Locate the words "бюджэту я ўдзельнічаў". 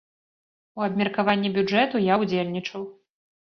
1.59-2.81